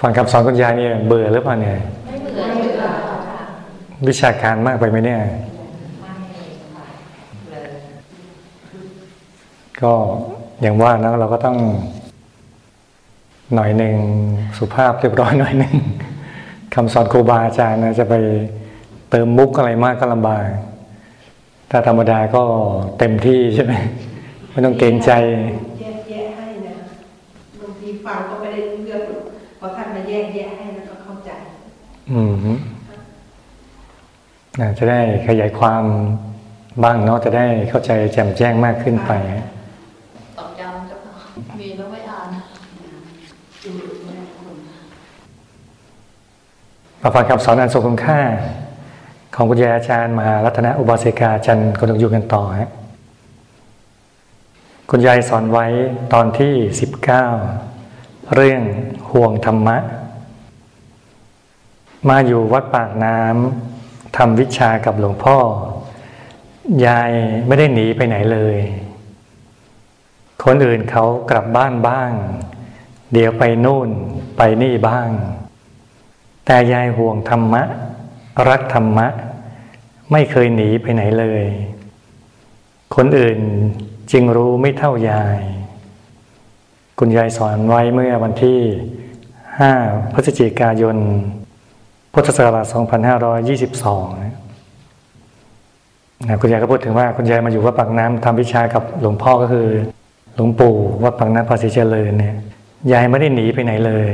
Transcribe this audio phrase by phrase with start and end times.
[0.00, 2.88] ฟังคำสอนคุณยายเนี่ยเบื่อหรือเปล่าเนี่ยไม่เบื่อไม่เบื่อ
[3.28, 3.40] ค่ะ
[4.08, 5.20] วิชาการมากไปไหมเนี่ย
[6.00, 6.12] ไม่
[6.74, 6.86] ค่ะ
[7.50, 7.70] เลย
[9.80, 9.92] ก็
[10.62, 11.56] อย่างว่านะเราก็ต้อง
[13.54, 13.96] หน่อยหนึ่ง
[14.58, 15.74] สุภาพเรียบร้อยหน่อยหนึ่ง
[16.74, 18.14] คำสอนครูบาอาจารย์นะจะไป
[19.10, 20.44] เติมมุกอะไรมากก็ลำบาก
[21.70, 22.42] ถ้าธรรมดาก็
[22.98, 23.72] เต็มที่ใช่ไหม
[24.50, 25.10] ไม่ต้องเกรงใจ
[25.80, 26.76] แยกแยะให้นะ
[27.60, 28.47] บางทีฟังก็ไม่
[29.58, 31.30] พอท่านมาแยกแยะให้แล้วก็เข้าใจ
[32.12, 32.52] อืมฮึ
[34.60, 35.84] น่าจะได้ขยายความ
[36.82, 39.12] บ้างเนาะจะได้เข้าใจแจ่มแจ้งมากขึ้นไป
[40.38, 42.26] ตอบย้ำเจ้าค่ะมีแล้วไม่อ่าน
[47.02, 48.20] มาฟังคำสอนอันทรงคุณค่า
[49.34, 52.70] ของคุณยายอาจารย์มหารัตนอุบาสิกาจันทร์กนกอยู่กันต่อฮะ
[54.90, 55.66] คุณยายสอนไว้
[56.12, 57.24] ตอนที่สิบเก้า
[58.34, 58.62] เรื่อง
[59.12, 59.76] ห่วงธรรมะ
[62.08, 65.38] มาอยู่วัดปากน้ำทำวิชากับหลวงพ่อ
[66.86, 67.12] ยาย
[67.46, 68.56] ไม่ได้หนีไปไหนเลย
[70.44, 72.12] คนอื่นเขากลับบ้านบ้าง
[73.12, 73.88] เดี๋ยวไปนู่น
[74.36, 75.08] ไปนี่บ้าง
[76.46, 77.62] แต่ยายห่วงธรรมะ
[78.48, 79.06] รักธรรมะ
[80.12, 81.44] ไม่เคยหนีไปไหนเลย
[82.96, 83.38] คนอื่น
[84.12, 85.40] จึงรู้ไม่เท่ายาย
[86.98, 88.60] คุณยายสอนไว้เมื่อวันที่
[89.60, 90.96] 5 พฤศจิกายน
[92.12, 94.34] พุทธศักราช 2522นะ
[96.40, 99.68] คุณยายก็พูดถึงว่าคุณยายมาอยู่วัดปากน้ำทำวิชากับหลวงพ่อก็คือ
[100.34, 102.36] หลวงปู่วัดปากน้ำภาษีเจริญเนี่ย
[102.92, 104.10] ยายไม่ได้หนีไปไหนเลย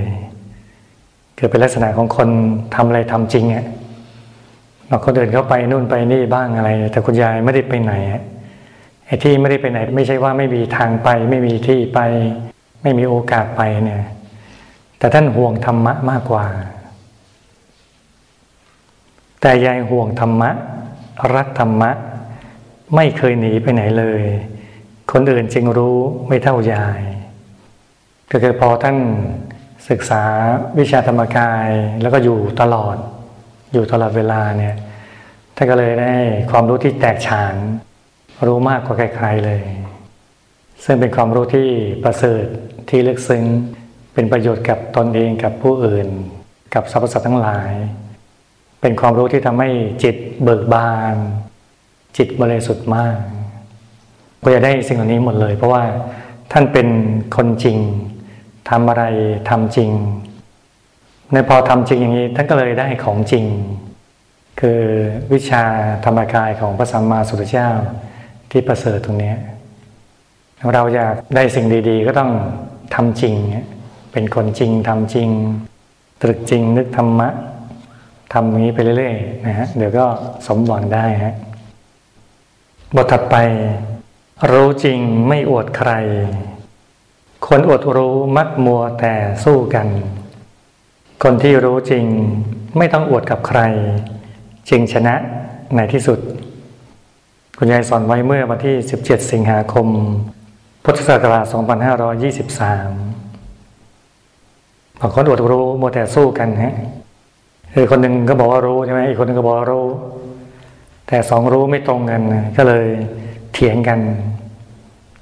[1.39, 2.29] คือเป็นลักษณะของคน
[2.75, 3.65] ทำอะไรทำจริงอะ่ะ
[4.89, 7.93] เราก็เดินเข้าไปนู่นไปนี่บ้างอะไร แต่คุณยายไม่ได้ไปไหน
[9.07, 12.01] ไอ้ที่ไม่ได้ไปไหน ไม่ใช่ว่าไม่มีทางไป ไม่มีที่ไป
[12.83, 14.03] ไม่มีโอกาสไปเนี่ย
[14.99, 16.47] แต่ท่านห่วงธรรมะมากกว่า
[19.41, 20.51] แต่ยายห่วงธรรมะ
[21.35, 21.91] รักธรรมะ
[22.95, 24.23] ไม่เคยหนีไปไหนเลย
[25.13, 25.99] คนอื่นจึงรู้
[26.29, 27.01] ไม่เท่ายาย
[28.31, 28.97] ก็คือพอท่าน
[29.91, 30.23] ศึกษา
[30.79, 31.69] วิชาธรรมกาย
[32.03, 32.97] แล้วก็อยู่ตลอด
[33.73, 34.77] อยู่ตลอดเวลาเนี่ย
[35.57, 36.15] ท่านก็เลยได้
[36.51, 37.55] ความรู้ที่แตกฉาน
[38.47, 39.65] รู้มากกว่าใครๆเลย
[40.85, 41.69] ซึ่งเป็นความรู้ที่
[42.05, 42.45] ประเสริฐ
[42.91, 43.45] ที่ลึกซึ้ง
[44.15, 46.09] เป็นประโยชน์กับตนเองกับผู้อื่น
[46.75, 47.73] กับสรรพสัตว์ทั้งหลาย
[48.81, 49.69] เป็นความรู้ที่ทำให้
[50.03, 51.15] จิตเบิกบาน
[52.17, 53.19] จิตบริสุทธิ์มาก
[54.43, 55.83] ก็จะได้สิ่งเหล่านี้หมดเลย เพราะว่า
[56.53, 56.89] ท่านเป็น
[57.37, 57.79] คนจริง
[58.71, 59.05] ทำอะไร
[59.51, 59.91] ทำจริง
[61.33, 63.45] ในพอทำจริงอย่างนี้ท่านก็เลยได้ของจริง
[64.61, 64.81] คือ
[65.33, 65.65] วิชา
[66.05, 67.69] ธรรมกายของพระสัมมาสัมพุทธเจ้า
[68.51, 69.35] ที่ประเสริฐตรงนี้
[70.75, 72.31] เราอยากได้สิ่งดี ๆ ก็ต้อง
[72.95, 75.29] ทำจริงเป็นคนจริงทำจริง
[76.23, 77.29] ตรึกจริงนึกธรรมะ
[78.33, 80.05] ทำอย่างนี้ไปเรื่อยๆนะฮะเดี๋ยวก็
[80.47, 81.35] สมหวังได้ฮะ
[82.95, 83.37] บทถัดไป
[84.51, 84.99] รู้จริง
[85.29, 85.91] ไม่อวดใคร
[87.47, 89.15] คนอดรู้มักมัวแต่
[89.45, 89.89] สู้กัน
[91.23, 92.05] คนที่รู้จริง
[92.79, 93.61] ไม่ต้องอวดกับใคร
[94.69, 95.15] จึงชนะ
[95.77, 96.19] ในที่สุด
[97.59, 99.87] คุณยายสอนไว้เมื่อวันที่ 17 สิงหาคม
[100.85, 103.24] พุทธศักราช 2523
[105.07, 106.75] บางคนอดรู้โมแต่สู้กันฮะ
[107.75, 109.87] คือคนหนึ่งก็บอกว่ารู้ใช่ไหมอีกคนหนึ่งก็บอกว่ารู้
[111.09, 112.23] แต่สองรู้ไม่ตรงกัน
[112.57, 112.87] ก็เลย
[113.55, 114.01] เถียงกัน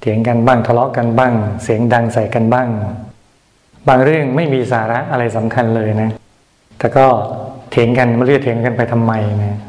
[0.01, 1.33] เถียงกันบ้างทะเลาะกันบ้าง
[1.63, 2.67] เสียงดังใส่กันบ้าง
[3.87, 6.09] บางเรื่องไม่มีสาระอะไรสำคัญเลยนะ
[6.79, 7.05] แต่ก็
[7.71, 9.13] เถียงกันไม่รู้จะเถียงกันไปทำไม
[9.43, 9.59] นะ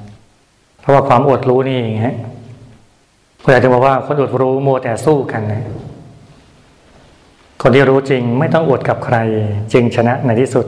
[0.80, 2.16] เพราะว่าความอดรู้นี่เองฮะ
[3.40, 5.62] ผมอยากจะบอกว่าคนอดรู้โมแต่สู้กันนะ
[7.66, 9.16] คนที่รู้จริงไม่ต้องอวดกับใคร
[9.72, 10.66] จึงชนะในที่สุด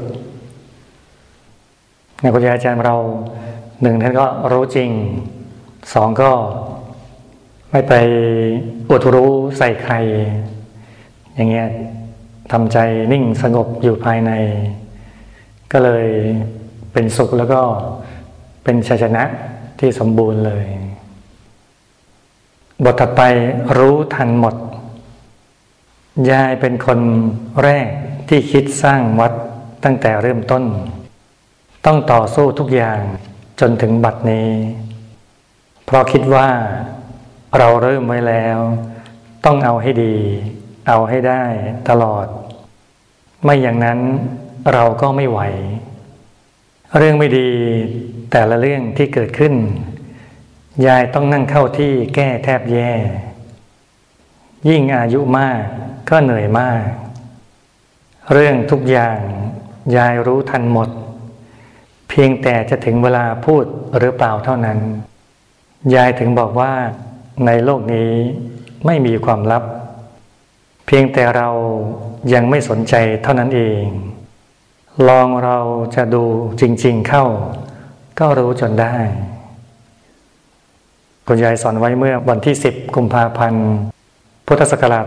[2.21, 2.97] ในคุณยายอาจารย์เรา
[3.83, 4.91] หนึ่งท่านก็รู้จริง
[5.95, 6.31] สองก็
[7.71, 7.93] ไม่ไป
[8.89, 9.95] อวดรู้ใส่ใคร
[11.34, 11.69] อย่างเงี้ย
[12.53, 12.79] ทำใจ
[13.13, 14.33] นิ่งสงบอยู่ภายใน
[15.72, 16.07] ก็เลย
[16.92, 17.60] เป็นสุขแล้วก็
[18.65, 19.22] เป็นชัยชนะ
[19.81, 20.66] ที่สมบูรณ์เลย
[22.84, 23.22] บทถัดไป
[23.78, 24.57] รู้ทันหมด
[26.30, 27.01] ยายเป็นคน
[27.63, 27.91] แรก
[28.28, 29.33] ที่คิดสร้างวัด
[29.84, 30.65] ตั้งแต่เริ่มต้น
[31.86, 33.01] ต้องต่อสู้ทุกอย่าง
[33.60, 34.51] จนถึงบัดนี้
[35.84, 36.48] เพราะคิดว่า
[37.59, 38.59] เราเริ่มไว้แล้ว
[39.45, 40.16] ต้องเอาให้ดี
[40.89, 41.45] เอาให้ได้
[41.89, 42.27] ตลอด
[43.45, 44.01] ไม่อย่างนั้น
[44.72, 45.41] เราก็ไม่ไหว
[46.97, 47.51] เรื่องไม่ดี
[48.33, 49.54] แต่ละเรื่องที่เกิดขึ้น
[50.86, 52.91] ยายต้องนั่งเข้าที่แก้แทบแย่
[54.68, 55.63] ยิ่งอายุมาก
[56.08, 56.82] ก็เหนื่อยมาก
[58.32, 59.18] เรื่องทุกอย่าง
[59.97, 60.88] ยายรู้ทันหมด
[62.08, 63.64] เพียงแต่จะถึงเวลาพูด
[63.98, 64.78] หรือเปล่าเท่านั้น
[65.94, 66.72] ยายถึงบอกว่า
[67.47, 68.10] ในโลกนี้
[68.86, 69.64] ไม่มีความลับ
[70.86, 71.48] เพียงแต่เรา
[72.34, 73.84] ยังไม่สนใจเท่านั้นเอง
[75.08, 75.58] ลองเรา
[75.97, 76.24] จะดู
[76.60, 77.24] จริง ๆเข้า
[78.18, 78.97] ก็รู้จนได้
[81.26, 83.66] คุณยายสอนไว้เมื่อวันที่ 10 กุมภาพันธ์
[84.47, 85.04] พุทธศักราช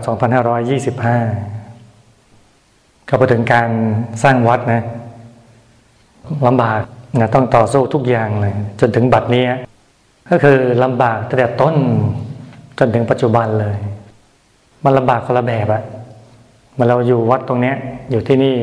[1.58, 3.68] 2525 ก็พูดถึงการ
[4.22, 4.82] สร้างวัดนะ
[6.46, 6.82] ลำบาก
[7.20, 9.44] นะต้องต่อสู้ทุกอย่างเลย จนถึงบัดนี้
[10.30, 11.76] ก็คือลำบากตั้งแต่ต้น
[12.78, 13.76] จนถึงปัจจุบันเลย
[14.84, 15.82] มันลำบากคนละแบบอะ
[16.78, 17.76] มันเราอยู่วัดตรงเนี้ย
[18.10, 18.56] อยู่ที่นี่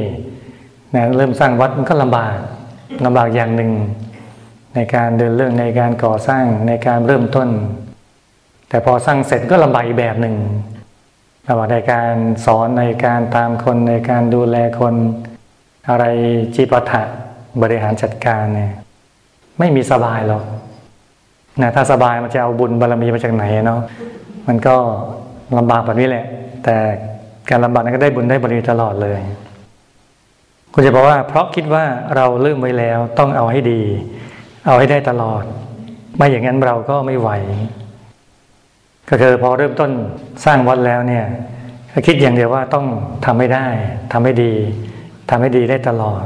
[0.96, 2.36] นะเริ่มสร้างวัดมันก็ลำบาก
[3.06, 3.72] ลำบากอย่างหนึ่ง
[4.76, 7.50] ในการเดินเรื่องในการก่อสร้างในการเริ่มต้น
[8.70, 10.36] แต่พอสร้างเสร็จก็ลำบากอีกแบบหนึ่ง
[11.48, 12.14] ลำบากในการ
[12.46, 14.96] สอนในการตามคนในการดูแลคน
[15.90, 16.06] อะไร
[16.56, 17.04] จีปถะ
[17.62, 18.72] บริหารจัดการเนี่ย
[19.60, 20.44] ไม่มีสบายหรอก
[21.62, 23.82] นะถ้าสบายมันจะเอาบุญบารรมีมาจากไหนเนาะ
[24.48, 24.76] มันก็
[25.58, 26.26] ลำบากแบบนี้แหละ
[26.64, 26.76] แต่
[27.50, 29.22] การลำบากนั้นก็ได้บุญได้บารมีตลอดเลย
[30.74, 31.84] คุณจะบอกว่า เพราะคิดว่า
[32.16, 33.82] เราเริ่มไว้แล้วต้องเอาให้ดี
[34.68, 35.44] เอาให้ได้ตลอด
[36.18, 37.30] ไม่อย่างนั้นเราก็ไม่ไหว
[39.10, 39.92] ก็คือพอเริ่มต้น
[40.46, 41.26] สร้างวัดแล้วเนี่ย
[42.08, 42.86] คิดอย่างเดียวว่าต้อง
[43.26, 43.66] ทำให้ได้
[44.14, 44.54] ทำให้ดี
[45.30, 46.24] ทำให้ดีได้ตลอด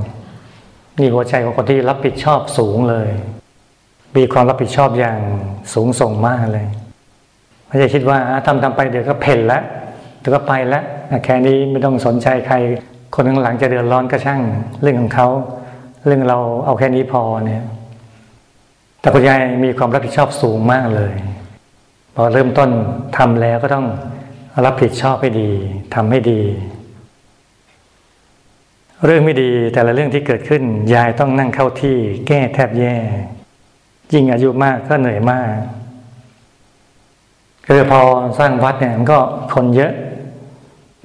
[0.97, 3.09] นี่หัวใจของคนที่รับผิดชอบสูงเลย
[4.17, 5.19] มีความรับผิดชอบอย่าง
[5.73, 6.67] สูงส่งมากเลย
[7.67, 9.61] ไม่ใช่คิดว่าทำทำไปเดี๋ยวก็เพ่นแล้ว
[10.19, 10.83] เดี๋ยวก็ไปแล้ว
[11.25, 12.55] แค่นี้ไม่ต้องสนใจใคร
[13.15, 14.41] คนข้างหลังจะเดือดร้อนก็ช่าง
[14.81, 15.27] เรื่องของเขา
[16.05, 17.63] เรื่องเราเอาแค่นี้พอเนี่ย
[19.01, 21.13] แต่คุณยายมีความรับผิดชอบสูงมากเลย
[22.21, 22.69] อเริ่มต้น
[23.17, 23.87] ทำแล้วก็ต้อง
[24.65, 25.51] รับผิดชอบให้ดี
[25.95, 26.41] ทำให้ดี
[29.05, 30.63] เรื่องไม่ดีแต่ละเรื่องที่เกิดขึ้น
[30.93, 31.97] ยายต้องนั่งเข้าที่
[32.27, 32.95] แก้แทบแย่
[34.13, 35.51] ยิ่งอายุมากก็เหนื่อยมาก
[37.67, 38.01] คือพอ
[38.39, 39.19] สร้างวัดเนี่ยมันก็
[39.53, 39.93] คนเยอะ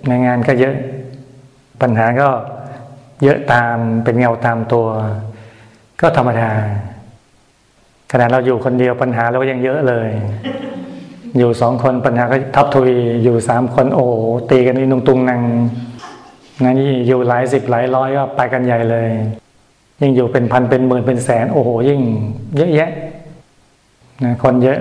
[0.09, 0.75] ในงานก็เยอะ
[1.81, 2.29] ปัญหาก็
[3.23, 4.87] เยอะตามเป็นเงาตามตัว
[6.01, 6.51] ก็ธรรมดา
[8.13, 10.09] ขณะเราอยู่คนเดียวปัญหาเราก็ยังเยอะเลย
[11.39, 14.07] อยู่สองคนปัญหาก็ทับทวีอยู่สามคนโอ้
[14.51, 15.41] ตีกันนี่นุงตุงนาง
[16.63, 19.09] นั่นนี่อยู่หลายสิบหลายร้อยก็ไปกันใหญ่เลย
[20.01, 22.01] ยิ่งอยู่เป็นพันเป็นหมื่นเป็นแสน โอ้โหยิ่ง
[22.57, 22.91] เยอะแยะ
[24.23, 24.81] นะคนเยอะ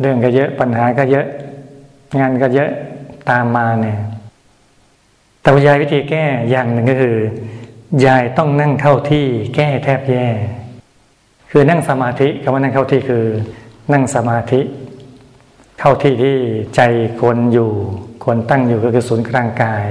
[0.00, 1.26] เรื่องก็เยอะปัญหาก็เยอะ
[2.18, 2.70] งานก็เยอะ
[3.30, 3.98] ตามมาเนี่ย
[5.42, 7.16] แต่ยายวิธีแก้อย่างหนึ่งก็คือ
[8.06, 10.26] ยายต้องนั่งเข้าที่แก้แทบแย่
[11.50, 13.24] คือนั่งสมาธิคำว่านั่งเข้าที่คือ
[13.92, 14.60] นั่งสมาธิ
[15.82, 16.36] เข้าที่ที่
[16.76, 16.80] ใจ
[17.18, 17.70] ควรอยู่
[18.24, 19.86] ควรตั้งอยู่ก็คือศูนย์กลางกาย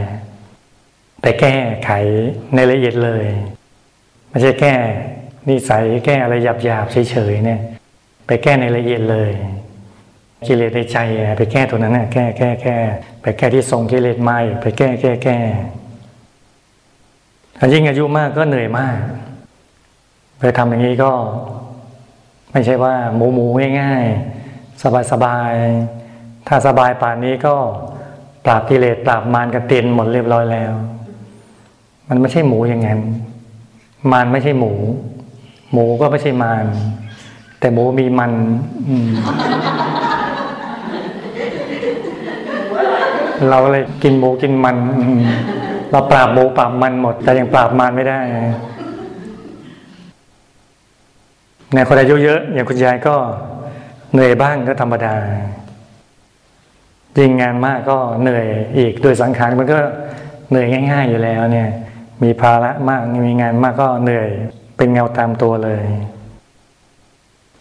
[1.22, 1.56] ไปแก้
[1.86, 1.92] ไข
[2.56, 3.26] ในละเอียดเลย
[4.30, 4.74] ไม่ใช่แก้
[5.50, 7.60] นิสัยแก้อะไรหยาบๆเฉยๆเนี่ย
[8.28, 9.32] ไปแก้ในละเอียดเลย
[10.48, 10.98] กิเลสในใจ
[11.38, 12.78] ไปแก้ตัวนั้นนะแก้แก้แก้
[13.22, 15.38] ไปแก้ที่ทรงกิเลสไม่ไปแก้แก้แก้
[17.58, 18.98] ถ้ายิ่งอายุมากก็เหนื่อยมาก
[20.40, 21.12] ไปทำอย่างนี้ก็
[22.52, 23.46] ไม่ใช่ว่าหมูหมู
[23.82, 24.39] ง่ายๆ
[25.12, 27.56] สบายๆถ้าสบายป่านนี้ก็
[28.46, 30.74] ปราบกิเลสปราบมารกระเตียนหมดเรียบร้อยแล้ว
[32.08, 33.00] มันไม่ใช่หมูอย่างนั้น
[34.12, 34.74] มารไม่ใช่หมู
[35.72, 36.66] หมูก็ไม่ใช่มาร
[37.60, 38.32] แต่หมูมีมัน
[43.50, 44.78] เราเลยกินหมูกินมัน
[45.92, 48.20] เราปราบหมูปราบมันหมด แต่ยังปราบมารไม่ได้
[51.74, 53.16] ในคนอายุเยอะอย่างคุณยายก็
[54.14, 55.16] เหนื่อยบ้างก็ธรรมดา
[57.18, 58.46] ยิ่งงานมากก็เหนื่อย
[58.78, 59.80] อีกโดยสังขารมันก็
[60.50, 61.70] เหนื่อยง่าย ๆ อยู่แล้วเนี่ย
[62.24, 64.30] มีภาระมากมีงานมากก็เหนื่อย
[64.78, 65.84] เป็นเงาตามตัวเลย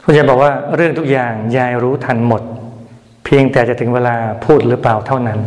[0.04, 2.42] คุณยายบอกว่าเรื่องทุกอย่างยายรู้ทันหมด
[3.24, 5.38] เพียงแต่จะถึงเวลาพูดหรือเปล่าเท่านั้น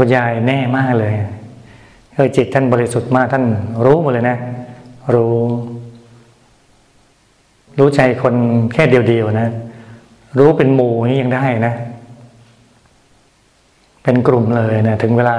[0.00, 1.14] คุณยายแน่มากเลย
[2.14, 3.44] เออจิตท่านบริสุทธิ์มากท่าน
[3.84, 4.38] รู้หมดเลยนะ
[5.14, 5.36] รู้
[7.78, 8.34] รู้ใจคน
[8.72, 9.48] แค่เดียวๆนะ
[10.38, 11.74] รู้เป็นหมู่นี่ยังได้นะ
[14.02, 15.36] เป็นกลุ่มเลยนะถึงเวลา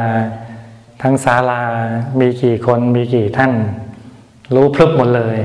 [1.02, 1.62] ทั้งศาลา
[2.20, 3.52] มีกี่คนมีกี่ท่าน
[4.56, 5.38] รู้พลึบหมดเลย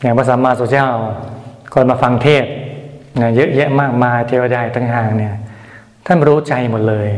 [0.00, 0.88] อย่างพระสัมมาสัมพุทธเจ้า
[1.74, 2.44] คนมาฟังเทศ
[3.16, 5.34] เนี่ยเยอะแยะมากมายเทวดาทั้งห่างเนี่ย
[6.06, 7.08] ท่านรู้ใจหมดเลย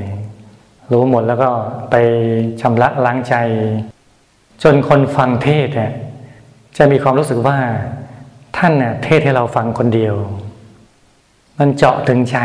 [0.93, 1.49] รู้หมดแล้วก็
[1.91, 1.95] ไป
[2.61, 3.35] ชำระล้างใจ
[4.63, 5.93] จนคนฟังเทศเนี่ย
[6.79, 7.57] จะมีความรู้สึกว่า
[8.57, 10.15] ท่านเนี่ยเทศให้เราฟังคนเดียว
[11.59, 12.39] มันเจาะถึงใจ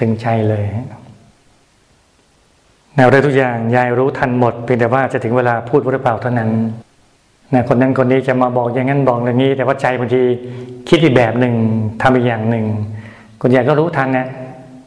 [0.00, 0.64] ถึงใจเลย
[2.96, 6.50] แนวเรื่อทุกอย่างยายรู้ทันหมดเพียงแต่ว่าจะถึงเวลาพูดหรือเปล่าเท่านั้น
[7.54, 10.22] นะคนนั้นคนนี้จะมาบอกอย่างนั้นบอกอย่างนี้ แต่ว่าใจบางที
[10.88, 11.54] คิดอีกแบบหนึ่ง
[12.02, 12.64] ทำอีกอย่างหนึ่ง
[13.40, 14.26] คุณยายก็รู้ทันนะ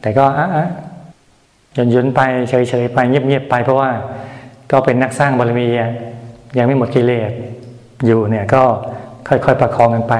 [0.00, 0.68] แต่ก็อะอะ
[1.74, 3.90] หยุนๆไปเฉยๆไปเงียบๆไป เพราะว่า
[4.70, 5.66] ก็เป็นนักสร้างบารมี
[6.58, 7.32] ยังไม่หมดกิเลส
[8.04, 8.62] อยู่เนี่ยก็
[9.28, 10.14] ค่อยๆประคองกันไป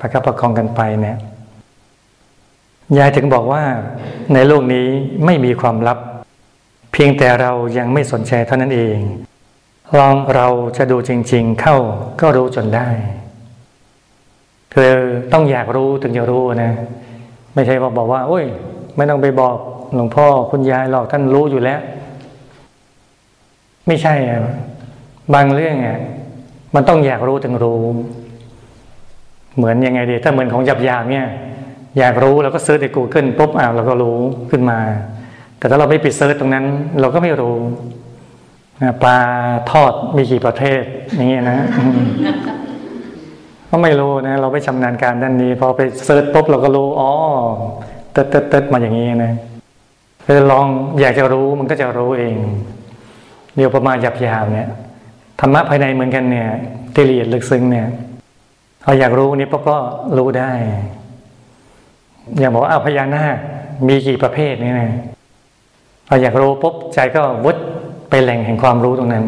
[0.00, 1.16] ประคับประคองกันไปเนี่ย
[2.98, 3.62] ยายถึงบอกว่า
[4.34, 4.86] ในโลกนี้
[5.24, 5.98] ไม่มีความลับ
[6.92, 8.98] เพียงแต่เรายังไม่สนใจเท่านั้นเอง
[9.98, 11.76] ลองเราจะดูจริง ๆ เข้า
[12.20, 12.88] ก็รู้จนได้
[14.74, 14.92] คือ
[15.32, 16.72] ต้องอยากรู้ถึงจะรู้นะ
[17.54, 18.44] ไม่ใช่ว่าบอกว่าโอ้ย
[18.96, 19.56] ไม่ต้องไปบอก
[19.94, 21.80] หลวงพ่อคุณยายหรอกท่านรู้อยู่แล้ว
[23.86, 24.14] ไม่ใช่
[25.34, 25.98] บางเรื่องอะ
[26.76, 27.82] มันต้องอยากรู้ถึงรู้
[29.56, 31.26] เหมือนยังไงดี ถ้าเหมือนของหยาบ ๆ เนี่ย
[31.98, 34.16] อยากรู้เราก็ search ใน Google ปุ๊บอ่าเราก็รู้
[34.50, 34.78] ขึ้นมา
[35.58, 36.64] แต่ถ้าเราไม่คิด search ตรงนั้น
[37.00, 37.56] เราก็ไม่รู้
[39.02, 39.18] ปลา
[39.70, 40.82] ทองมีกี่ประเภท
[41.14, 41.58] อย่างเงี้ยนะ
[43.70, 47.10] ก็ไม่รู้นะ เราไม่ชำนาญการด้านนี้ พอไป search ปุ๊บเราก็รู้อ๋อ
[48.12, 49.32] เติร์ดเติร์ดเติร์ดมาอย่างนี้นะ
[50.26, 50.66] คือลอง
[51.00, 52.36] อยากจะรู้มันก็จะรู้เอง
[53.54, 54.68] เดี๋ยวประมาณหยาบยาวเนี่ย
[55.40, 56.48] ธรรมะภายในเหมือนกันเนี่ย
[56.94, 57.88] ที่ละเอียดลึกซึ้งเนี่ย
[58.84, 59.78] เราอยากรู้นี้ปุ๊บก็
[60.16, 60.52] รู้ได้
[62.38, 63.36] อย่างบอกว่าอาพญานาค
[63.88, 64.90] มีกี่ประเภทนี่นะ
[66.08, 67.56] เราอยากรู้ปุ๊บใจก็วูบ
[68.10, 69.26] ไปแหล่งแห่งความรู้ตรงนั้น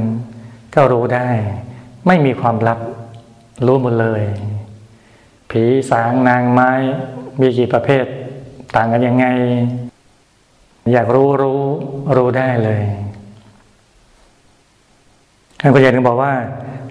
[0.75, 1.29] ก็รู้ได้
[2.07, 2.79] ไม่มีความลับ
[3.67, 4.23] รู้หมดเลย
[5.51, 6.71] ผีสางนางไม้
[7.41, 8.05] มีกี่ประเภท
[8.75, 9.27] ต่างกันยังไง
[10.93, 11.61] อยากรู้รู้
[12.17, 12.83] รู้ได้เลย
[15.61, 16.33] ท่านคุณยายถึงบอกว่า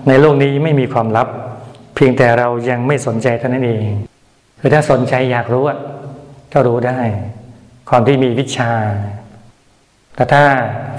[0.08, 1.28] ในโลกนี้ไม่มีความลับ
[1.96, 3.86] เพียงแต่เรายังไม่สนใจเท่านั้นเอง
[4.60, 5.64] คือถ้าสนใจอยากรู้
[6.54, 7.00] ก็รู้ได้
[7.90, 8.72] ความที่มีวิชา
[10.16, 10.44] แต่ถ้า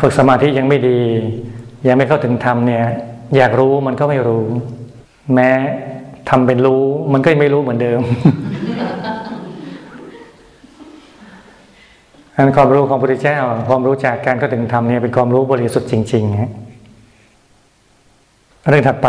[0.01, 1.01] ฝึกสมาธิยังไม่ดี
[1.89, 2.85] ยังไม่เข้าถึงธรรมเนี่ย
[3.37, 4.45] อยากรู้มันก็ไม่รู้
[5.35, 5.51] แม้
[6.29, 8.01] ทำเป็นรู้ มันก็ไม่รู้เหมือนเดิม
[12.37, 16.51] อันความรู้ของพระพุทธเจ้าความรู้จากการเข้าถึงธรรมเนี่ยเป็นความรู้บริสุทธิ์จริงๆฮะ
[18.71, 19.09] เรื่องถัดไป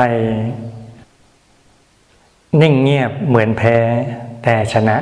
[2.62, 3.78] นิ่งเงียบเหมือนแพ้
[4.44, 4.98] แต่ชนะ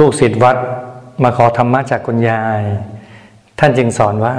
[0.00, 0.56] ลูกศิษย์วัด
[1.22, 2.62] มาขอธรรมะจากคุณยาย
[3.58, 4.36] ท่านจึงสอนว่า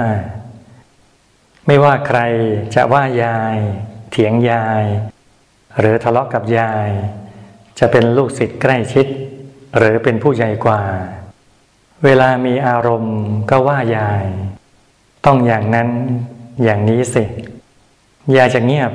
[1.66, 2.20] ไม่ว่าใคร
[2.74, 3.56] จะว่ายาย
[4.10, 4.84] เถียงยาย
[5.78, 6.88] หรือทะเลาะกับยาย
[7.78, 9.06] จะเป็นลูกศิษย์ใกล้ชิด
[9.76, 10.82] หรือเป็นผู้ใหญ่กว่า
[12.04, 13.18] เวลามีอารมณ์
[13.50, 14.24] ก็ว่ายาย
[15.26, 15.88] ต้องอย่างนั้น
[16.62, 17.24] อย่างนี้สิ
[18.36, 18.92] ยายจะเงียบ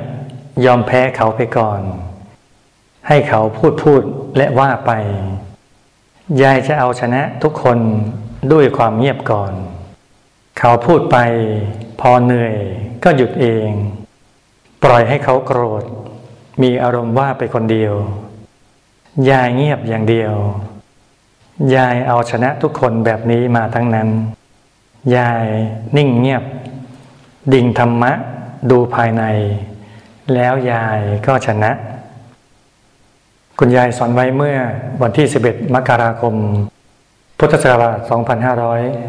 [0.64, 1.80] ยอมแพ้เขาไปก่อน
[3.08, 4.02] ให้เขาพูดพูด
[4.36, 4.92] และว่าไป
[6.42, 7.78] ยายจะเอาชนะทุกคน
[8.52, 9.52] ด้วยความเงียบก่อน
[10.58, 11.16] เขาพูดไป
[12.00, 12.54] พอเหนื่อย
[13.04, 13.68] ก็หยุดเอง
[14.82, 15.84] ปล่อยให้เขาโกรธ
[16.62, 17.94] มีอารมณ์ว่าไปคนเดียว
[19.30, 20.34] ยายเงียบอย่างเดียว
[21.74, 24.08] ยายเอาชนะทุกคนแบบนี้มาทั้งนั้น
[25.16, 25.46] ยาย
[25.96, 26.44] นิ่งเงียบ
[27.52, 28.12] ดิ่งธรรมะ
[28.70, 29.22] ดูภายใน
[30.34, 31.70] แล้วยายก็ชนะ
[33.58, 34.58] คุณยายสอนไว้เมื่อ
[35.02, 36.34] วันที่ 11 มกราคม
[37.38, 37.98] พุทธศักราช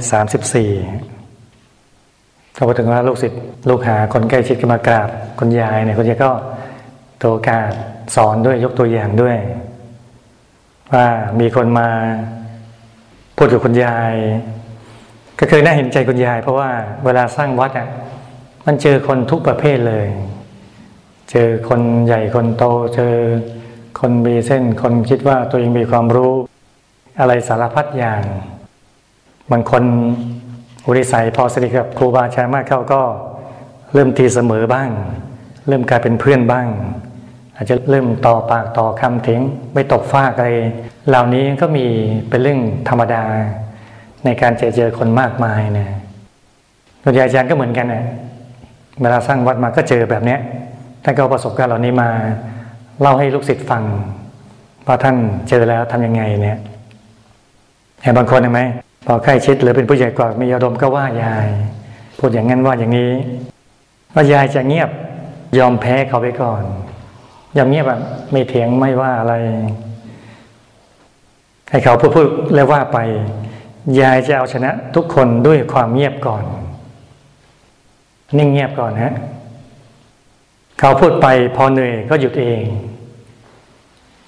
[0.09, 6.31] 2534ก็พอถึงว่าลูกศิษย์ลูกหาคนใกล้ชิดก็มากราบคุณยายเนี่ยคุณยายก็
[7.19, 7.59] โตกา
[8.15, 9.37] สอนด้วยยกตัวอย่างด้วย
[10.93, 11.07] ว่า
[11.39, 11.89] มีคนมา
[13.37, 14.13] พูดกับคุณยาย
[15.39, 16.69] ก็เคยน่าเห็นใจคุณยาย เพราะว่า
[17.05, 17.87] เวลาสร้างวัดอะ
[18.65, 20.07] มันเจอคนทุกประเภทเลย
[21.31, 23.13] เจอคนใหญ่คนโต เจอ
[23.99, 26.33] คนมีเส้น คนคิดว่าตัวเองมีความรู้
[27.19, 28.23] อะไรสารพัดอย่าง
[29.51, 29.83] บางคน
[30.85, 33.01] อุริสัยพอสนิทกับครูบาอาจารย์มากเข้าก็
[33.93, 34.89] เริ่มตีเสมอบ้าง
[35.67, 36.67] เริ่มกลายเป็นเพื่อนบ้าง
[37.55, 39.39] อาจจะเริ่มต่อปากต่อคำถึง
[39.73, 40.51] ไม่ตกฟากอะไร
[41.09, 41.85] เหล่านี้ก็มี
[42.29, 43.23] เป็นเรื่องธรรมดา
[44.25, 45.87] ในการเจอเจอคนมากมายนะ
[47.03, 48.03] คุณยายอาจารย์ก็เหมือนกันนะ
[49.01, 50.39] เวลาสร้างวัดมาก็เจอแบบเนี้ย
[51.03, 52.09] ท่านก็ประสบการณ์เหล่านี้มา
[53.01, 53.83] เล่าให้ลูกศิษย์ฟัง
[54.87, 55.15] ว่าท่าน
[55.49, 56.59] เจอแล้วทํำยังไงเนี่ย
[58.03, 58.61] เห็นบางคนเห็นไหม
[59.07, 61.47] พอใกล้ชิดหรือเป็นผู้ใหญ่กว่ามีอารมณ์ก็ว่ายาย
[62.19, 63.11] พูดอย่างนั้นว่าอย่างนี้
[64.13, 64.89] ว่ายายจะเงียบ
[65.57, 66.63] ยอมแพ้เขาไปก่อน
[67.57, 68.01] ยอมเงียบแบบ
[68.31, 69.33] ไม่เถียงไม่ว่าอะไร
[71.69, 72.97] ให้เขาพูดพูดแล้วว่าไป
[73.99, 76.43] ยายจะเอาชนะทุกคนด้วยความเงียบก่อน
[78.37, 79.13] นิ่งเงียบก่อนฮะ
[80.79, 82.63] เขาพูดไปพอเหนื่อยก็หยุดเอง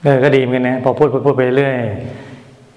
[0.03, 1.77] เออก็ดีเหมือนกันนะพอพูดพูดพูดไปเรื่อย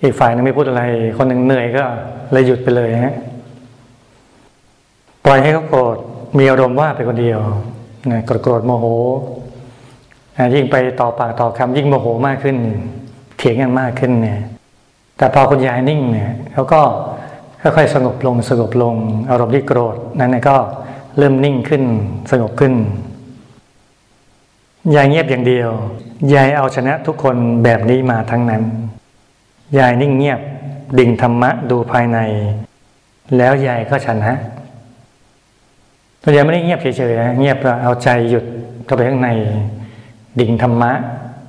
[0.03, 0.83] อีกฝ่ายนึงไม่พูดอะไร
[1.17, 1.85] คนหนึ่งเหนื่อยก็
[2.33, 3.15] เลยหยุดไปเลยฮะ
[5.25, 5.97] ปล่อยให้เขาโกรธ
[6.39, 7.41] มีอารมณ์ว่าไปคนเดียว
[8.11, 8.87] นะโกรธโกรธโมโห
[10.55, 12.57] ยิ่งไปต่อปากต่อคำยิ่งโมโหมากขึ้น
[13.39, 14.41] เถียงกันมากขึ้นเนี่ย
[15.19, 16.81] แต่พอคุณยายนิ่งเนี่ยเขาก็
[17.63, 18.95] ค่อยๆสงบลงสงบลง
[19.31, 20.57] อารมณ์ที่โกรธนั้นก็
[21.19, 21.83] เริ่มนิ่งขึ้น
[22.31, 22.75] สงบขึ้น
[24.95, 25.71] ยายเงียบอย่างเดียว
[26.35, 28.63] ยายเอาชนะทุกคนแบบนี้มาทั้งนั้น
[29.79, 30.41] ยายนิ่งเงียบ
[30.99, 32.19] ดิ่งธรรมะดูภายใน
[33.37, 34.33] แล้วยายก็ชนะ
[36.23, 38.45] ตัวยายไม่ได้เงียบเฉยๆนะเงียบแล้วเอาใจหยุด
[38.85, 39.29] เข้าไปข้างใน
[40.41, 40.93] ดิ่งธรรมะ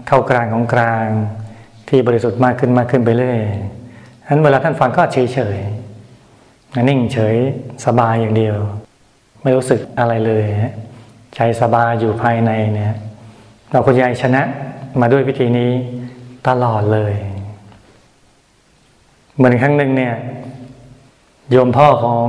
[0.07, 1.07] เข้ากลางของกลาง
[1.89, 3.39] ที่บริสุทธิ์มากขึ้นมากขึ้นไปเรื่อย
[4.25, 7.35] ฉะนั้นเวลาท่านฟังก็เฉยๆนิ่งเฉย
[7.85, 8.57] สบายอย่างเดียว
[9.45, 10.43] ไม่รู้สึกอะไรเลย
[11.35, 12.93] ใจสบายอยู่ภายในเนี่ย
[13.69, 14.41] เราคุณยายชนะ
[15.01, 15.71] มาด้วยวิธีนี้
[16.47, 17.13] ตลอดเลย
[19.35, 20.13] เหมือนครั้งหนึ่งเนี่ย
[21.51, 22.25] โยมพ่อของ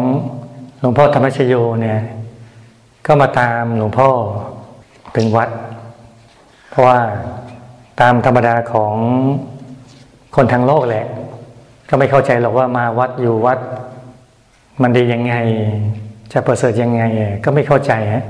[0.81, 2.01] หลวงพ่อธรรมชโยเนี่ย
[3.07, 4.09] ก็มาตามหลวงพ่อ
[5.17, 5.49] ถึงวัด
[6.71, 7.01] เพราะว่า
[8.01, 8.95] ตามธรรมดาของ
[10.37, 11.07] คนทางโลกแหละ
[11.89, 13.59] ก็ไม่เข้าใจหรอกว่ามาวัดอยู่วัด
[14.83, 15.35] มันดียังไง
[16.33, 17.03] จะประเสริฐยังไง
[17.45, 18.25] ก็ไม่เข้าใจฮะ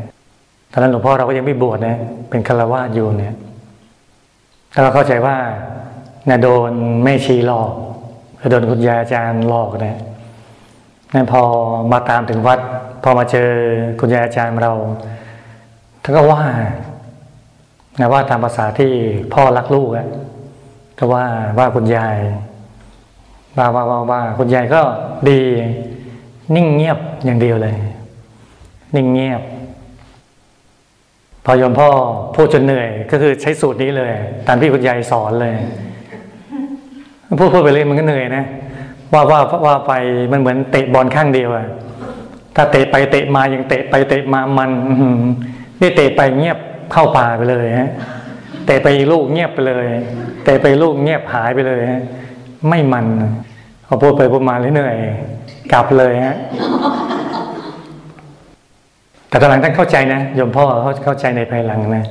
[0.73, 1.97] ตอนนั้นหลวงพ่อเราก็ยังไม่บวชนะ
[2.31, 3.35] เป็นคารวะอยู่เนี่ย
[4.73, 5.37] ถ้าเราเข้าใจว่า
[6.27, 6.73] เนี่ยโดน
[7.05, 7.73] แม่ชีหลอก
[8.51, 9.99] โดนคุณยายอาจารย์หลอกนี่ย
[11.15, 11.43] นั่นพอ
[11.93, 12.59] มาตามถึงวัด
[13.03, 13.51] พอมาเจอ
[14.01, 14.73] คุณยายอาจารย์เรา
[16.03, 16.43] ท่านก็ว่า
[18.01, 18.93] นะว่าตามภาษาที่
[19.35, 20.09] พ่อรักลูกอะ
[20.99, 21.25] ก็ว่า
[21.59, 22.17] ว่าคุณยาย
[23.59, 24.81] ว่าว่าว่าว่าคุณยายก็
[25.31, 25.41] ดี
[26.55, 27.77] นิ่งเงียบอย่างเดียวเลย
[28.97, 29.43] นิ่งเงียบ
[31.45, 31.89] พอยมพ่อ
[32.35, 34.13] พูดจนเหนื่อย ก็คือใช้สูตรนี้เลย
[34.47, 35.55] ตามที่คุณยายสอนเลย
[37.39, 38.45] พูดพูดไปเลยมันก็เหนื่อยนะ
[39.13, 39.93] ว่าว่าว่าไป
[40.33, 41.67] มันเหมือนเตะบอลข้างเดียวอะ
[42.57, 44.71] ถ้าเตะไปเตะมายังเตะไปเตะมามัน
[45.81, 46.59] นี่เตะไปเงียบ
[46.93, 47.91] เข้าป่าไปเลยฮะ
[48.67, 49.87] เตะไปลูกเงียบไปเลย
[50.45, 52.03] เตะไปลูกเงียบหายไปเลยฮะ
[52.69, 53.07] ไม่มัน
[53.87, 54.97] พอพูดไปพูดมาเหนื่อย
[55.73, 56.37] กลับเลยฮะ
[59.29, 62.05] แต่ตอนหลังท่านเข้าใจนะโยมพ่อเขาเข้าใจในภายหลังนะ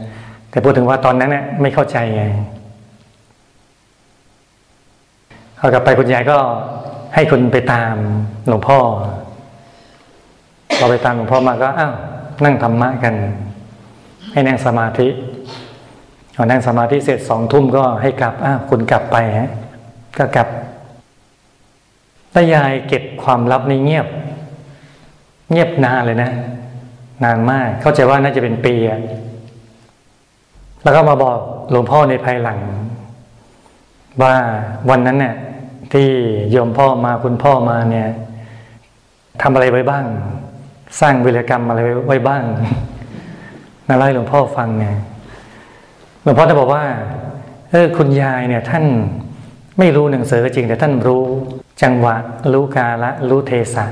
[0.49, 2.23] แต่พูดถึงว่าตอนนั้นเนี่ยไม่เข้าใจไง
[5.57, 6.37] เอากลับไปคุณยายก็
[7.15, 7.95] ให้คุณไปตาม
[8.47, 8.77] หลวงพ่อ
[10.77, 11.93] เราไปตามหลวงพ่อมาก็อ้าว
[12.43, 13.13] นั่งธรรมะกัน
[14.31, 15.07] ให้นั่งสมาธิ
[16.35, 19.49] พอนั่งสมาธิเสร็จสองทุ่มก็ให้กลับอ้าวคุณกลับไปฮะ
[20.17, 20.47] ก็กลับ
[22.35, 24.07] แล้ยายเก็บความลับในเงียบ
[25.51, 26.31] เงียบนานเลยนะ
[27.23, 28.99] นานมาก เข้าใจว่าน่าจะเป็นปีอะ
[30.83, 31.37] แล้วก็มาบอก
[31.71, 32.59] หลวงพ่อในภายหลัง
[34.21, 34.33] ว่า
[34.89, 35.35] วันนั้นเนี่ย
[35.93, 36.09] ที่
[36.51, 38.07] โยมพ่อมาคุณพ่อมาเนี่ย
[39.41, 40.05] ทำอะไรไว้บ้าง
[40.99, 42.43] สร้างวิรกรรมอะไรไว้บ้าง
[43.87, 44.95] นาไล่หลวงพ่อฟังเนี่ย
[46.23, 46.83] หลวงพ่อจะบอกว่า
[47.71, 48.85] เออคุณยายเนี่ย ท่าน
[49.79, 51.25] ไม่รู้หนังสือจริง แต่ท่านรู้
[51.81, 52.15] จังหวะ
[52.53, 53.85] รู้กาละรู้เทศะ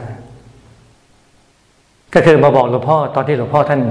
[2.13, 3.81] ก็คือมาบอกหลวงพ่อตอนที่หลวงพ่อท่าน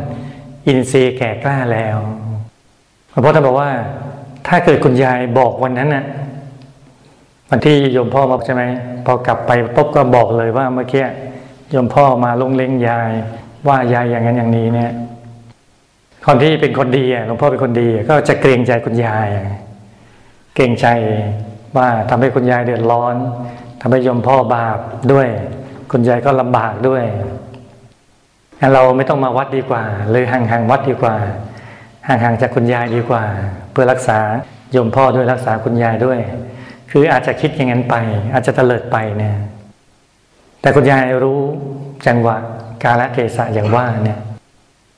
[0.66, 1.96] อินทรีย์แก่กล้าแล้ว
[3.10, 3.70] หลวงพ่อท่านบอกว่า
[4.46, 6.04] ถ้าเกิดคุณยายบอกวันนั้นน่ะ
[7.50, 8.62] วันที่โยมพ่อบอกใช่ไหม
[9.06, 11.04] พอกลับไปปุ๊บก็บอกเลยว่าเมื่อกี้
[11.70, 13.10] โยมพ่อมาลงเล้งยาย
[13.68, 14.92] ว่ายายอย่างนั้นอย่างนี้เนี่ย
[16.26, 19.26] คนที่เป็นคนดีหลวงพ่อเป็นคนดี ก็จะเกรงใจคุณยาย
[20.54, 20.86] เกรงใจ
[21.76, 23.14] ว่าทำให้คุณยายเดือดร้อน
[23.84, 24.78] ทำให้ยมพ่อบาป
[25.12, 25.28] ด้วย
[25.90, 27.04] คุณยายก็ลำบากด้วย
[28.74, 31.14] เราไม่ต้องมาวัดดีกว่า เลยห่างๆวัดดีกว่า
[32.08, 33.24] ห่างๆจากคุณยายดีกว่า
[33.72, 34.18] เพื่อรักษา
[34.76, 36.18] ยมพ่อด้วยรักษาคุณยายด้วย
[36.90, 37.94] คืออาจจะคิดอย่างนั้นไป
[38.32, 39.36] อาจจะเตลิดไปเนี่ย
[40.60, 41.40] แต่คุณยายรู้
[42.06, 42.36] จังหวะ
[42.82, 44.18] กาลเทศะอย่างว่าเนี่ย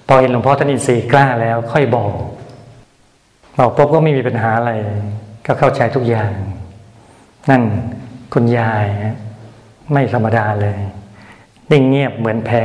[0.09, 2.14] พอเห็นหลวงพ่อท่านอินทรีย์กล้าแล้วค่อยบอก
[3.59, 4.73] บอกปุ๊บก็ไม่มีปัญหาอะไร
[5.47, 6.31] ก็เข้าใจทุกอย่าง
[7.51, 7.62] นั่น
[8.35, 8.87] คุณยาย
[9.92, 10.79] ไม่ธรรมดาเลย
[11.70, 12.64] นิ่งเงียบเหมือนแพ้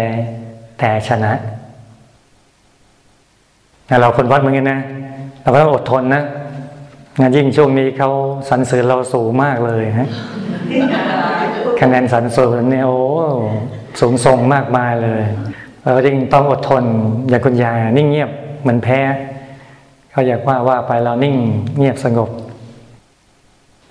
[0.80, 1.32] แต่ชนะ
[4.02, 4.80] เราคนวัดเหมือนกันนะ
[5.42, 6.24] เราก็ต้องอดทนนะ
[7.20, 8.10] งานยิ่งช่วงนี้เขา
[8.50, 10.10] สรรเสริญเราสูงมากเลยฮะ
[11.80, 13.00] คะแนนสรรเสริญเนี่ยโอ้
[14.02, 15.24] สูงส่งมากมายเลย
[15.82, 16.84] เราจึงต้องอดทน
[17.30, 18.30] อย่างคุณยายนิ่งเงียบ
[18.62, 19.00] เหมือนแพ้
[20.12, 21.36] เขาอยากว่าว่าไปเรานิ่ง
[21.78, 22.30] เงียบสงบ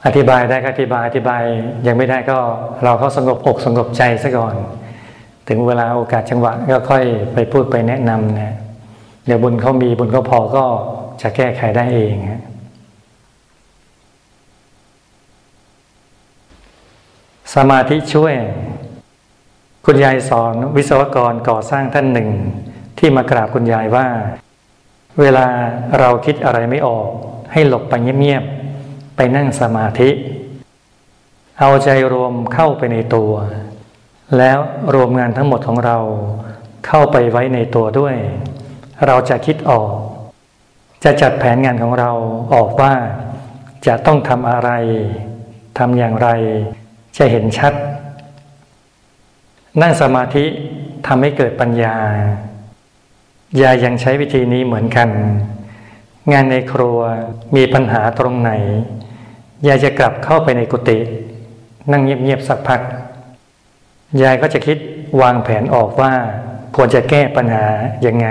[0.08, 1.42] อธิบายได้ก็อธิบายอธิบาย
[1.86, 2.38] ยังไม่ได้ก็
[2.82, 4.54] เราเขาสงบอกสงบใจซะก่อน
[5.48, 8.54] ถึงเวลาโอกาสจังหวะก็ค่อยไปพูดไปแนะนำนะ
[9.26, 10.64] เดี๋ยวบุญเขามีบุญเขาพอก็
[11.22, 12.42] จะแก้ไขได้เองฮะ
[17.54, 18.34] สมาธิช่วย
[19.86, 22.28] คุณยายสอนวิศวกรก่อสร้างท่านหนึ่ง
[22.98, 24.06] ที่มากราบคุณยายว่า
[25.20, 25.46] เวลา
[25.98, 27.08] เราคิดอะไรไม่ออก
[27.52, 28.57] ให้หลบไปเงียบๆ
[29.20, 30.10] ไปนั่งสมาธิ
[31.60, 33.32] เอาใจรวมเข้าไปในตัว
[34.38, 34.58] แล้ว
[34.94, 35.98] รวมงานทั้งหมดของเรา
[36.86, 38.16] เข้าไปไว้ในตัวด้วย
[39.06, 39.90] เราจะคิดออก
[41.04, 42.10] จะจัดแผนงานของเรา
[42.54, 42.92] ออกว่า
[43.86, 44.70] จะต้องทำอะไร
[45.78, 46.28] ทำอย่างไร
[47.18, 47.72] จะเห็นชัด
[49.82, 50.44] นั่งสมาธิ
[51.06, 51.96] ทำให้เกิดปัญญา
[53.60, 55.08] ยายยังใช้วิธีนี้เหมือนกัน
[56.32, 56.98] งานในครัว
[57.56, 58.52] มีปัญหาตรงไหน
[59.66, 60.98] ยายจะกลับเข้าไปในกุฏิ
[61.90, 62.80] นั่งเงียบๆสักพัก
[64.22, 64.78] ยายก็จะคิด
[65.20, 66.12] วางแผนออกว่า
[66.76, 67.64] ควรจะแก้ปัญหา
[68.06, 68.28] ยังไง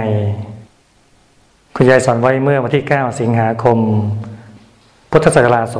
[1.76, 3.78] คุณยายสอนไว้เมื่อวันที่ 9 สิงหาคม
[5.12, 5.76] พุทธศักราช 2534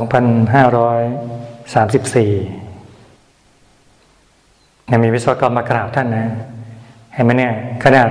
[4.88, 6.28] เนี่ยมีวิศวกรมากราบท่านนะ
[7.14, 8.10] เห็นไหมเนี่ยขนาด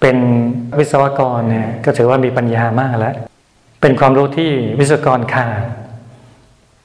[0.00, 0.16] เป็น
[0.78, 3.14] วิศวกรเนี่ยก็ถือว่ามีปัญญามากแล้ว
[3.80, 5.60] เป็นความรู้ที่วิศวกรขาด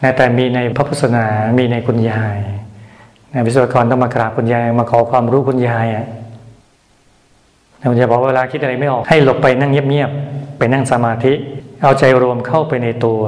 [0.04, 1.26] นะแต่มีในพระพุทธศาสนา
[1.58, 2.38] มีในคุณยาย
[3.34, 6.06] นะวิศวกรต้องมากราบคุณยายมาขอความรู้คุณยายอะ
[7.90, 11.34] คุณยายบอกเวลาคิดอะไรไม่ออกให้หลบไปนั่งเงียบๆไปนั่งสมาธิ
[11.82, 13.22] เอาใจรวมเข้าไปในตัว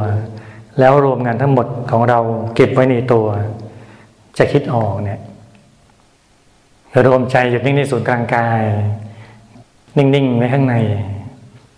[0.79, 2.19] แล้วรวมงานทั้งหมดของเรา
[2.55, 3.25] เก็บไว้ในตัว
[4.37, 5.19] จะคิดออกเนี่ย
[7.05, 8.61] รวมใจหยุดนิ่งในศูนย์กลางกาย
[9.97, 10.75] นิ่งๆไว้ข้างใน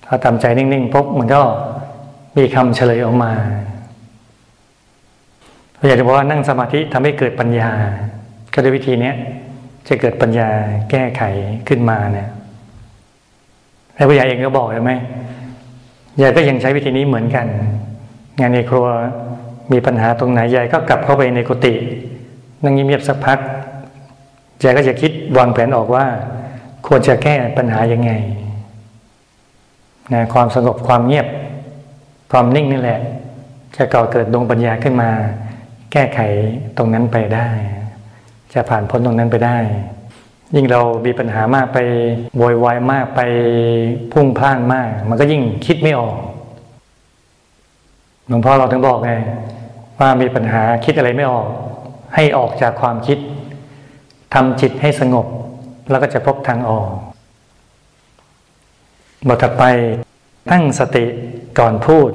[0.05, 1.41] พอทำใจนิ่งๆปุ๊บมันก็
[2.37, 3.31] มีคำเฉลยออกมา
[5.83, 7.69] เราอยากจะบอกว่านั่งสมาธิทำให้เกิดปัญญา
[8.53, 9.11] ก็ด้วยวิธีนี้
[9.87, 10.49] จะเกิดปัญญา
[10.91, 11.21] แก้ไข
[11.67, 12.29] ขึ้นมาเนี่ย
[13.95, 14.91] แล้วผู้ใหญ่เองก็บอกใช่ไหม
[16.21, 17.45] ยายก็ยังใช้วิธีนี้เหมือนกัน
[18.39, 18.87] งานในครัว
[19.71, 21.73] มีปัญหาตรงไหนยายก็กลับเข้าไปในกุฏิ
[22.63, 23.39] นั่งเงียบๆสักพัก
[24.63, 26.05] ยายก็จะคิดวางแผนออกว่า
[26.87, 28.11] ควรจะแก้ปัญหายังไง
[30.13, 31.27] นะความสงบความเงียบ
[32.31, 32.99] ความนิ่งนี่แหละ
[33.75, 35.09] จะก่อเกิดดวงปัญญาขึ้นมา
[35.93, 36.19] แก้ไข
[36.77, 37.47] ตรงนั้นไปได้
[38.53, 39.57] จะผ่านพ้นตรงนั้นไปได้
[40.55, 41.79] ยิ่งเรามีปัญหามากไป
[42.37, 43.21] โวยวายมากไป
[44.13, 46.17] พุ่งพล่านมาก มันก็ยิ่งคิดไม่ออก
[48.27, 49.11] หลวงพ่อเราถึงบอกไง
[49.99, 51.47] ว่ามีปัญหาคิดอะไรไม่ออก
[52.15, 53.17] ให้ออกจากความคิด
[54.33, 55.27] ทำจิตให้สงบ
[55.89, 56.89] แล้วก็จะพบทางออก
[59.27, 59.63] บทถัดไป
[60.51, 61.05] ตั้งสติ
[61.59, 62.09] ก่อนพูด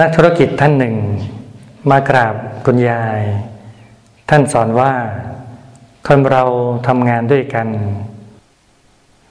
[0.00, 0.94] นักธุรกิจท่านหนึ่ง
[1.90, 2.34] มากราบ
[2.66, 3.22] คุณยาย
[4.30, 4.92] ท่านสอนว่า
[6.06, 6.44] คนเรา
[6.86, 7.68] ทำงานด้วยกัน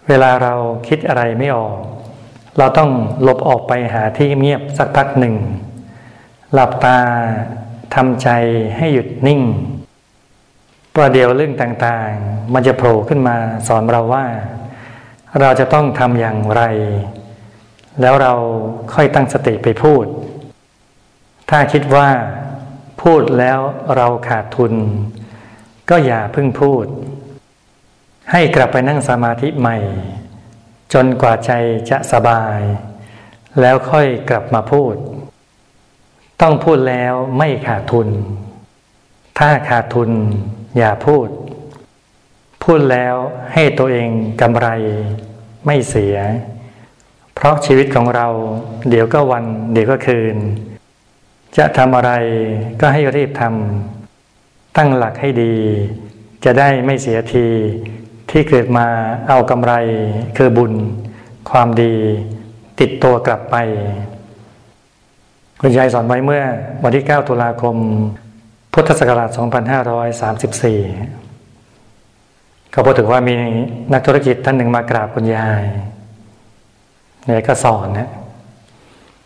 [0.08, 0.54] เวลาเรา
[0.88, 1.78] คิดอะไรไม่ออก
[2.58, 2.90] เราต้อง
[3.24, 5.36] หลบออกไปหาที่เงียบสักพักหนึ่ง
[6.54, 6.98] หลับตา
[7.96, 8.30] ทำใจ
[8.78, 9.42] ให้หยุดนิ่ง
[10.94, 13.38] ประเดี๋ยวเรื่องต่างๆ มันจะโผล่ขึ้นมา
[13.68, 14.26] สอนเราว่า
[15.40, 16.64] เราจะต้องทำอย่างไร
[18.02, 18.34] แล้วเรา
[18.94, 20.06] ค่อยตั้งสติไปพูด
[21.50, 22.08] ถ้าคิดว่า
[23.02, 23.60] พูดแล้ว
[23.96, 24.74] เราขาดทุน
[25.90, 26.86] ก็อย่าเพิ่งพูด
[28.32, 29.78] ให้กลับไปนั่งสมาธิใหม่
[30.94, 31.52] จนกว่าใจ
[31.90, 32.60] จะสบาย
[33.60, 34.96] แล้วค่อยกลับมาพูด
[36.42, 38.08] ต้องพูดแล้วไม่ขาดทุน
[39.40, 40.10] ถ้าขาดทุน
[40.78, 41.28] อย่าพูด
[42.64, 43.16] พูดแล้ว
[43.54, 44.10] ให้ตัวเอง
[44.42, 44.68] กำไร
[45.66, 46.18] ไม่เสีย
[47.36, 48.28] เพราะชีวิตของเรา
[48.90, 50.38] เดี๋ยวก็วันเดี๋ยวก็คืน
[51.58, 52.12] จะทำอะไร
[52.82, 55.56] ก็ให้รีบทำตั้งหลักให้ดี
[56.46, 57.48] จะได้ไม่เสียที
[58.32, 58.88] ที่เกิดมา
[59.30, 59.74] เอากำไร
[60.38, 60.74] คือบุญ
[61.50, 61.96] ความดี
[62.80, 63.56] ติดตัวกลับไป
[65.62, 66.44] คุณยายสอนไว้เมื่อ
[66.84, 67.76] วันที่ 9 ตุลาคม
[68.74, 69.30] พุทธศักราช
[70.22, 73.36] 2534 ก็พูดถึงว่ามี
[73.94, 75.64] นักธุรกิจท่านหนึ่งมากราบคุณยาย
[77.26, 78.10] เนี่ยก็สอนนะ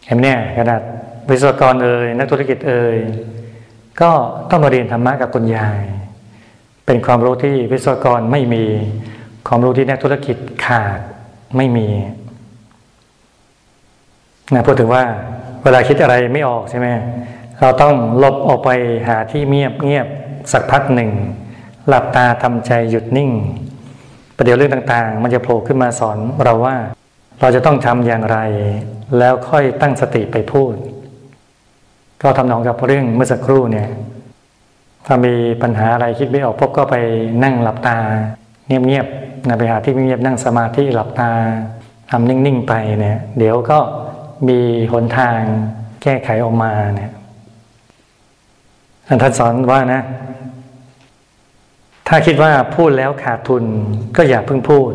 [0.05, 0.81] เห็นเนี่ยขนาด
[1.29, 2.97] วิศวกรเอ่ยนักธุรกิจเอ่ย
[4.01, 4.11] ก็
[4.49, 5.79] ต้องมาเรียนธรรมะกับคุณยาย
[6.85, 8.63] เป็นความรู้ที่วิศวกรไม่มี
[9.47, 10.99] ความรู้ที่นักธุรกิจขาด
[11.57, 11.88] ไม่มี
[14.53, 15.03] นะพูดถึงว่า
[15.63, 16.88] เวลาคิดอะไรไม่ออกใช่ไหม
[17.61, 18.69] เราต้องลบออกไป
[19.07, 20.07] หาที่เงียบเงียบ
[20.51, 21.11] สักพักหนึ่ง
[21.88, 23.31] หลับตาทำใจหยุดนิ่ง
[24.35, 26.75] ประเดี๋ยวเรื่องต่างๆ มันจะโผล่ขึ้นมาสอนเราว่า
[27.41, 28.38] เราจะต้องทำอย่างไร
[29.17, 30.73] แล้วค่อยตั้งสติไปพูด
[32.25, 33.88] ก็ทำนองกับเรื่องเมื่อสักครู่เนี่ย
[35.05, 36.95] ถ้ามีปัญหาอะไรคิดไม่ออกพบก็ไป
[37.43, 37.97] นั่งหลับตา
[38.67, 41.29] เงียบๆนะไปหาที่เงียบนั่งสมาธิหลับตา
[42.11, 43.79] ทำนิ่งๆไปเนี่ยเดี๋ยวก็
[44.47, 44.59] มี
[44.91, 45.39] หนทาง
[46.03, 47.11] แก้ไขออกมาเนี่ย
[49.21, 50.01] ท่านสอนว่านะ
[52.07, 53.63] ถ้าคิดว่าพูดแล้วขาดทุน
[54.17, 54.91] ก็อย่าเพิ่งพูด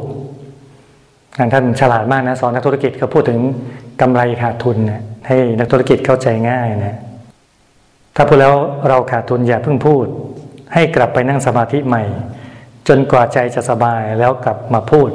[1.52, 3.38] ท่านฉลาดมากนะสอนนักธุรกิจก็พูดถึง
[4.00, 6.98] กำไรขาดทุนเนี่ยให้นักธุรกิจเข้าใจง่ายนะ
[8.16, 8.54] ถ้าพูดแล้ว
[8.88, 10.06] เราขาดทุนอย่าเพิ่งพูด
[10.74, 12.04] ให้กลับไปนั่งสมาธิใหม่
[12.88, 15.10] จนกว่าใจจะสบายแล้วกลับมาพูด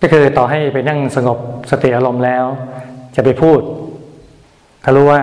[0.00, 1.38] ก็คือต่อให้ไปนั่งสงบ
[1.70, 2.44] สติอารมณ์แล้ว
[3.14, 3.60] จะไปพูด
[4.84, 5.22] ถ้ารู้ว่า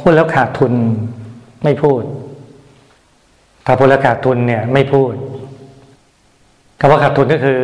[0.00, 0.72] พูดแล้วขาดทุน
[1.64, 2.02] ไม่พูด
[3.66, 5.12] ถ้าพูดแล้วขาดทุนเนี่ยไม่พูด
[6.80, 7.60] คำว่าขาดทุนก็คือ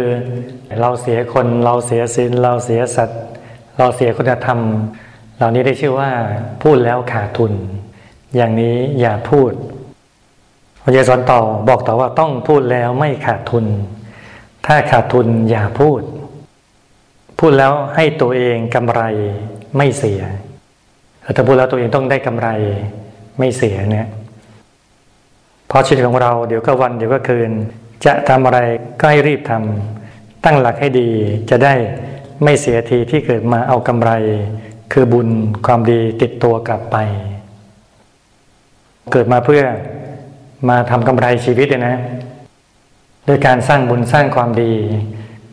[0.81, 3.21] เราเสียคนเราเสียศีลเราเสียสัตว์
[3.79, 4.59] เราเสียคุณธรรม
[5.41, 6.11] เหล่านี้ได้ชื่อว่า
[6.63, 7.53] พูดแล้วขาดทุน
[8.37, 9.53] อย่างนี้อย่าพูด
[10.83, 13.65] พระเยซูสอนต่อบอกต่อว่าต้องพูดแล้วไม่ขาดทุน
[14.67, 16.03] ถ้าขาดทุนอย่าพูด
[17.41, 19.03] พูดแล้วให้ตัวเองกำไร
[19.77, 20.21] ไม่เสีย
[21.37, 22.49] ถ้าพูดแล้วตัวเองต้องได้กำไร
[23.39, 24.09] ไม่เสียเนี่ย
[25.69, 27.51] เพราะชีวิตของเราเดี๋ยวก็วันเดี๋ยวก็คืน
[28.05, 28.59] จะทำอะไร
[29.01, 31.09] ก็ให้รีบทำตั้งหลักให้ดี
[31.51, 31.75] จะได้
[32.45, 34.13] ไม่เสียทีที่เกิดมาเอากำไร
[34.93, 35.29] คือบุญ
[35.67, 36.97] ความดีติดตัวกลับไป
[39.13, 39.63] เกิดมาเพื่อ
[40.69, 41.97] มาทำกำไรชีวิตเลยนะ
[43.27, 44.73] โดยการสร้างบุญสร้างความดี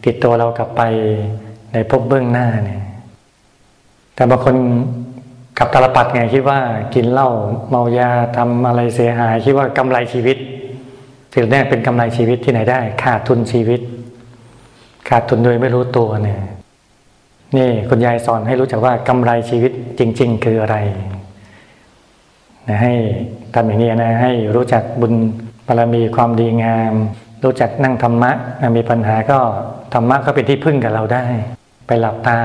[0.06, 0.82] ติดตัวเรากลับไป
[1.74, 2.82] ในภพเบื้องหน้าเนี่ย
[4.16, 4.56] แต่บางคน
[5.58, 6.60] ขับตาลปัดไงคิดว่า
[6.96, 7.30] กินเหล้า
[7.70, 10.38] เมายาทำอะไรเสียหาย คิดว่ากำไรชีวิต
[11.34, 13.82] สิ่งนี้เป็นกำไรชีวิตที่ไหนได้ ขาดทุนชีวิต
[15.10, 16.42] ขาดทุนโดยไม่รู้ตัวเนี่ย
[17.56, 20.78] นี่คุณยายสอนให้รู้จักว่ากำไรชีวิตจริง ๆ คืออะไร
[22.68, 22.94] นะให้
[23.56, 25.14] ทำอย่างนี้นะให้รู้จักบุญ
[25.68, 26.94] บารมีความดีงาม
[27.44, 28.32] รู้จักนั่งธรรมะ
[28.78, 29.40] มีปัญหาก็
[29.94, 31.26] ธรรมะก็เป็นที่พึ่งกับเราได้
[31.88, 32.40] ไปหลับตา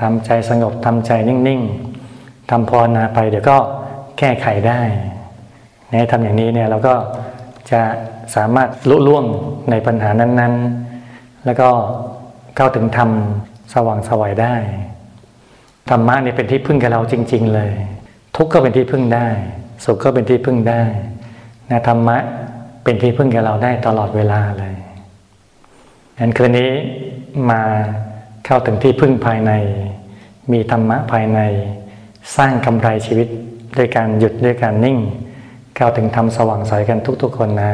[0.00, 3.56] ทำใจสงบทำใจนิ่งๆทำภาวนาไปเดี๋ยวก็
[4.18, 4.80] แก้ไขได้
[5.92, 6.94] นี่ยทำอย่างนี้เนี่ยเราก็
[7.70, 7.82] จะ
[8.36, 9.24] สามารถลุล่วง
[9.70, 10.54] ในปัญหานั้น
[11.00, 11.68] ๆ แล้วก็
[12.56, 13.10] เข้าถึงธรรม
[13.74, 14.54] สว่างสวัยได้
[15.90, 17.70] ธรรมะเนี่ยเป็นที่พึ่งกับเราจริง ๆ เลย
[18.36, 19.26] ทุกข์ก็เป็นที่พึ่งได้
[19.84, 20.82] สุขก็เป็นที่พึ่งได้
[21.70, 22.18] นะธรรมะ
[22.84, 24.74] เป็นที่พึ่งกับเราได้ตลอดเวลาเลย
[26.18, 26.70] งั้นคืนนี้
[27.50, 27.62] มา
[28.46, 29.52] เข้าถึงที่พึ่งภายใน
[30.52, 31.40] มีธรรมะภายใน
[32.36, 33.28] สร้างกำไรชีวิต
[33.76, 34.98] ด้วยการหยุดด้วยการนิ่ง
[35.76, 37.72] เข้าถึงธรรมสว่างใสกันทุกๆคนนะ